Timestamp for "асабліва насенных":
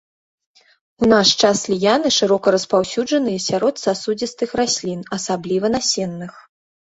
5.19-6.33